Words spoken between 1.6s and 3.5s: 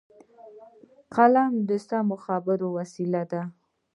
د سمو خبرو وسیله ده